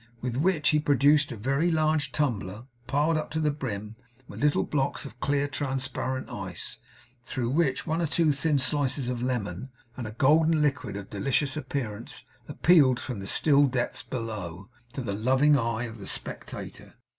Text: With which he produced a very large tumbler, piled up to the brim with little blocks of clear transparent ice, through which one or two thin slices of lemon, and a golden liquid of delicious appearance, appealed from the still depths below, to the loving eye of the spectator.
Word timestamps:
With 0.19 0.35
which 0.35 0.69
he 0.69 0.79
produced 0.79 1.31
a 1.31 1.35
very 1.37 1.69
large 1.69 2.11
tumbler, 2.11 2.63
piled 2.87 3.17
up 3.17 3.29
to 3.29 3.39
the 3.39 3.51
brim 3.51 3.97
with 4.27 4.41
little 4.41 4.63
blocks 4.63 5.05
of 5.05 5.19
clear 5.19 5.47
transparent 5.47 6.27
ice, 6.27 6.79
through 7.23 7.51
which 7.51 7.85
one 7.85 8.01
or 8.01 8.07
two 8.07 8.31
thin 8.31 8.57
slices 8.57 9.09
of 9.09 9.21
lemon, 9.21 9.69
and 9.95 10.07
a 10.07 10.11
golden 10.13 10.59
liquid 10.59 10.95
of 10.97 11.11
delicious 11.11 11.55
appearance, 11.55 12.23
appealed 12.47 12.99
from 12.99 13.19
the 13.19 13.27
still 13.27 13.65
depths 13.67 14.01
below, 14.01 14.71
to 14.93 15.01
the 15.03 15.13
loving 15.13 15.55
eye 15.55 15.83
of 15.83 15.99
the 15.99 16.07
spectator. 16.07 16.95